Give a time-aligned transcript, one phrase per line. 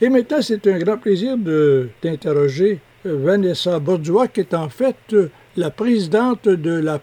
[0.00, 5.30] Et maintenant, c'est un grand plaisir d'interroger euh, Vanessa Bordois, qui est en fait euh,
[5.56, 7.00] la présidente de la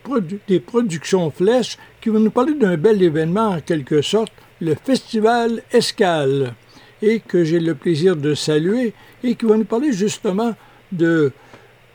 [0.48, 5.64] des productions Flèches, qui va nous parler d'un bel événement en quelque sorte, le Festival
[5.72, 6.54] Escale,
[7.02, 10.54] et que j'ai le plaisir de saluer, et qui va nous parler justement
[10.92, 11.32] de,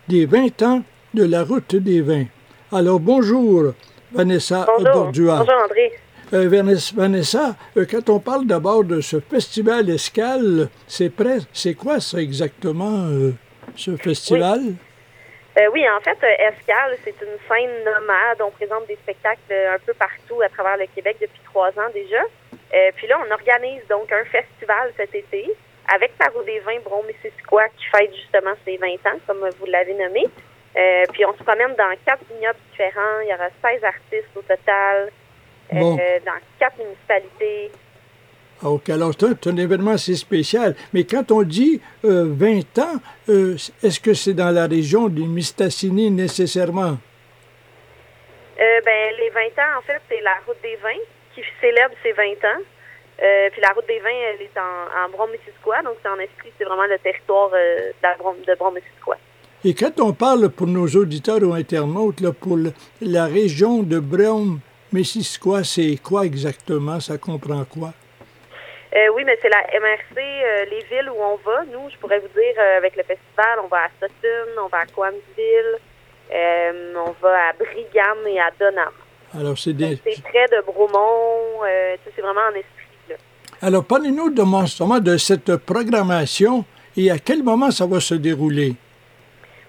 [0.08, 0.82] des 20 ans
[1.14, 2.26] de la route des vins.
[2.72, 3.72] Alors bonjour,
[4.12, 5.38] Vanessa Bordois.
[5.38, 5.92] Bonjour André.
[6.34, 6.46] Euh,
[6.94, 11.10] Vanessa, euh, quand on parle d'abord de ce festival Escale, c'est
[11.54, 13.32] c'est quoi ça exactement, euh,
[13.74, 14.60] ce festival?
[15.72, 15.84] Oui.
[15.88, 18.42] en fait, Escale, c'est une scène nomade.
[18.42, 22.22] On présente des spectacles un peu partout à travers le Québec depuis trois ans déjà.
[22.94, 25.50] puis là, on organise donc un festival cet été
[25.92, 29.94] avec Tarot des vins Bron Missisquoi qui fête justement ses 20 ans, comme vous l'avez
[29.94, 30.26] nommé.
[31.12, 33.20] puis on se promène dans quatre vignobles différents.
[33.24, 35.10] Il y aura 16 artistes au total.
[35.72, 37.70] Euh, dans quatre municipalités.
[38.62, 40.74] Ah, OK, alors c'est un, événement assez spécial.
[40.92, 42.96] Mais quand on dit 20 euh, ans,
[43.28, 46.98] euh, est-ce que c'est dans la région du Mistassini nécessairement?
[48.58, 51.02] ben, les 20 ans, en fait, c'est la route des vins
[51.34, 52.62] qui célèbre ses 20 ans.
[53.52, 56.64] puis la route des vins, elle est en, en Brome-Missisquoi, donc c'est en esprit, c'est
[56.64, 59.16] vraiment le territoire de Brome-Missisquoi.
[59.64, 62.58] Et quand on parle pour nos auditeurs ou internautes, là, pour
[63.00, 64.60] la région de Brome,
[64.92, 67.00] mais c'est quoi, c'est quoi exactement?
[67.00, 67.92] Ça comprend quoi?
[68.96, 71.64] Euh, oui, mais c'est la MRC, euh, les villes où on va.
[71.66, 74.78] Nous, je pourrais vous dire, euh, avec le festival, on va à Sutton, on va
[74.78, 75.78] à Quamsville,
[76.96, 78.92] on va à Brigham et à Donham.
[79.38, 79.98] Alors, c'est des...
[80.02, 81.60] C'est près de Bromont,
[82.14, 83.10] c'est vraiment en esprit.
[83.10, 83.16] Là.
[83.60, 86.64] Alors, parlez-nous de, de cette programmation
[86.96, 88.74] et à quel moment ça va se dérouler?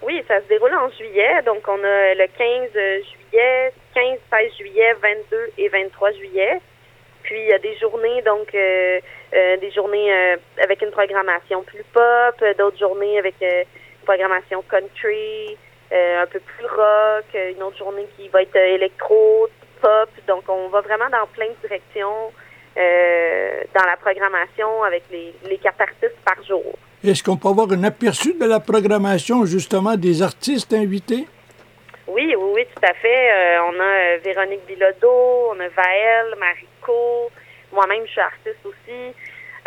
[0.01, 1.41] Oui, ça se déroule en juillet.
[1.45, 6.59] Donc, on a le 15 juillet, 15, 16 juillet, 22 et 23 juillet.
[7.23, 8.99] Puis, il y a des journées, donc, euh,
[9.35, 13.65] euh, des journées euh, avec une programmation plus pop, d'autres journées avec une
[14.05, 15.57] programmation country,
[15.91, 19.47] un peu plus rock, une autre journée qui va être électro,
[19.81, 20.09] pop.
[20.27, 22.31] Donc, on va vraiment dans plein de directions
[22.75, 26.63] dans la programmation avec les, les quatre artistes par jour.
[27.03, 31.27] Est-ce qu'on peut avoir un aperçu de la programmation, justement, des artistes invités?
[32.79, 33.31] Tout à fait.
[33.31, 37.29] Euh, on a euh, Véronique Bilodeau, on a Vaël, Mariko,
[37.73, 39.13] moi-même, je suis artiste aussi.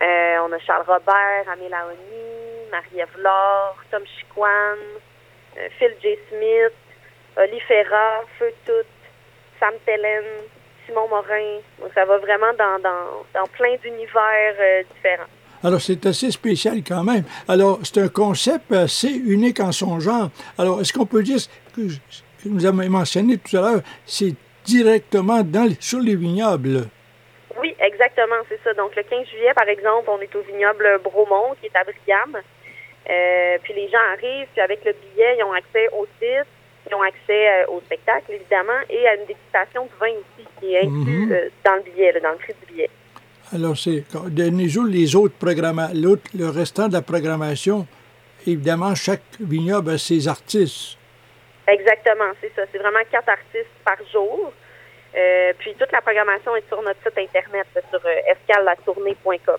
[0.00, 3.08] Euh, on a Charles Robert, Amé Laoni, Marie-Ève
[3.90, 4.78] Tom Chiquan,
[5.78, 6.16] Phil J.
[6.30, 6.72] Smith,
[7.36, 8.88] Oli Ferra, Feu Tout,
[9.60, 10.24] Sam Tellen,
[10.86, 11.58] Simon Morin.
[11.80, 15.28] Donc, ça va vraiment dans, plein d'univers différents.
[15.62, 17.24] Alors, c'est assez spécial quand même.
[17.46, 20.30] Alors, c'est un concept assez unique en son genre.
[20.56, 21.38] Alors, est-ce qu'on peut dire
[22.42, 26.88] que vous avez mentionné tout à l'heure, c'est directement dans, sur les vignobles?
[27.60, 28.74] Oui, exactement, c'est ça.
[28.74, 32.40] Donc, le 15 juillet, par exemple, on est au vignoble Bromont, qui est à Brigam.
[33.10, 36.46] Euh, puis les gens arrivent, puis avec le billet, ils ont accès au site,
[36.88, 40.74] ils ont accès euh, au spectacle, évidemment, et à une dégustation de vin aussi, qui
[40.74, 41.32] est inclus mhm.
[41.32, 42.90] euh, dans le billet, dans le prix du billet.
[43.54, 44.04] Alors, c'est
[44.88, 47.86] les autres programmes, le restant de la programmation,
[48.46, 50.96] évidemment, chaque vignoble a ses artistes.
[51.68, 52.62] Exactement, c'est ça.
[52.72, 54.52] C'est vraiment quatre artistes par jour.
[55.14, 59.58] Euh, puis toute la programmation est sur notre site internet, sur euh, escalatournée.com.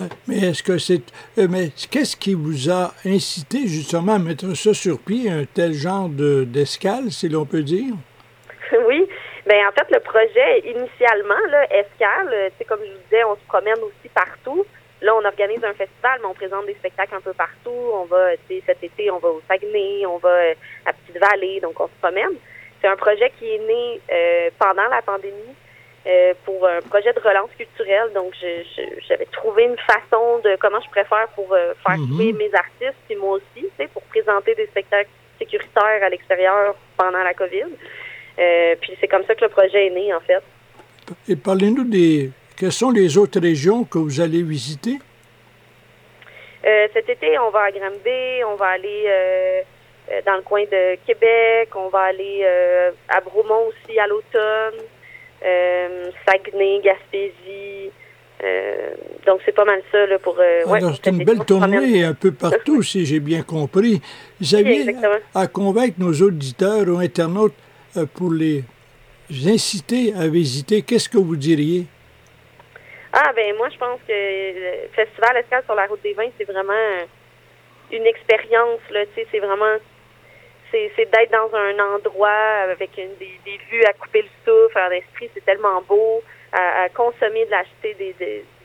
[0.00, 1.02] Euh, mais est-ce que c'est.
[1.36, 6.08] mais qu'est-ce qui vous a incité justement à mettre ça sur pied, un tel genre
[6.08, 7.94] d'escale, si l'on peut dire?
[8.86, 9.08] oui.
[9.46, 13.78] Bien, en fait, le projet, initialement, là, Escale, comme je vous disais, on se promène
[13.78, 14.64] aussi partout.
[15.02, 17.70] Là, on organise un festival, mais on présente des spectacles un peu partout.
[17.70, 18.32] On va,
[18.66, 20.52] cet été, on va au Saguenay, on va
[20.84, 22.36] à Petite-Vallée, donc on se promène.
[22.80, 25.54] C'est un projet qui est né euh, pendant la pandémie
[26.06, 28.10] euh, pour un projet de relance culturelle.
[28.14, 28.32] Donc,
[29.06, 33.16] j'avais trouvé une façon de comment je préfère pour euh, faire mm mes artistes, puis
[33.16, 37.66] moi aussi, pour présenter des spectacles sécuritaires à l'extérieur pendant la COVID.
[38.38, 40.42] Euh, puis c'est comme ça que le projet est né, en fait.
[41.28, 42.30] Et parlez-nous des.
[42.60, 44.98] Quelles sont les autres régions que vous allez visiter?
[46.66, 49.62] Euh, cet été, on va à Granby, on va aller euh,
[50.26, 52.46] dans le coin de Québec, on va aller
[53.08, 54.84] à Bromont aussi à l'automne,
[56.26, 57.90] Saguenay, Gaspésie.
[59.26, 60.36] donc, c'est pas mal ça là, pour.
[61.02, 64.02] c'est une belle tournée un peu partout, si j'ai bien compris.
[64.38, 64.84] Vous avez
[65.34, 67.54] à convaincre nos auditeurs ou internautes
[67.96, 68.64] euh, pour les
[69.46, 71.86] inciter à visiter, qu'est-ce que vous diriez?
[73.12, 76.44] Ah, ben moi, je pense que le Festival Escale sur la route des vins, c'est
[76.44, 77.06] vraiment
[77.90, 79.76] une expérience, là, tu sais, c'est vraiment,
[80.70, 85.28] c'est, d'être dans un endroit avec une, des, vues à couper le souffle, en esprit,
[85.34, 86.22] c'est tellement beau,
[86.52, 88.14] à, consommer, de l'acheter des,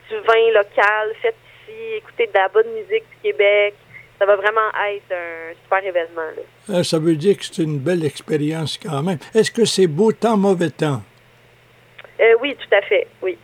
[0.08, 3.74] du vin local, fait aussi, écouter de la bonne musique du Québec.
[4.18, 6.22] Ça va vraiment être un super événement.
[6.70, 9.18] Euh, ça veut dire que c'est une belle expérience quand même.
[9.34, 11.02] Est-ce que c'est beau temps, mauvais temps?
[12.18, 13.36] Euh, oui, tout à fait, oui.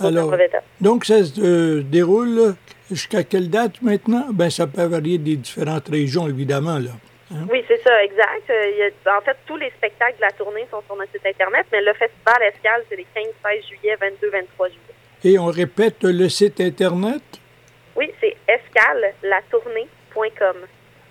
[0.00, 0.34] Alors,
[0.80, 2.54] donc ça se déroule
[2.90, 4.26] jusqu'à quelle date maintenant?
[4.32, 6.78] Ben, ça peut varier des différentes régions, évidemment.
[6.78, 6.90] Là.
[7.32, 7.46] Hein?
[7.50, 8.50] Oui, c'est ça, exact.
[8.50, 11.80] Euh, en fait, tous les spectacles de la tournée sont sur notre site Internet, mais
[11.80, 14.80] le festival Escale, c'est les 15, 16 juillet, 22, 23 juillet.
[15.24, 17.22] Et on répète le site Internet?
[17.96, 20.56] Oui, c'est escale-la-tournée.com.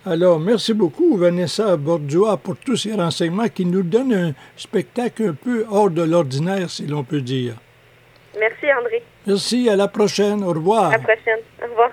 [0.06, 5.32] Alors, merci beaucoup, Vanessa Bordua, pour tous ces renseignements qui nous donnent un spectacle un
[5.32, 7.54] peu hors de l'ordinaire, si l'on peut dire.
[8.38, 9.02] Merci, André.
[9.26, 10.42] Merci, à la prochaine.
[10.42, 10.86] Au revoir.
[10.86, 11.40] À la prochaine.
[11.62, 11.90] Au revoir.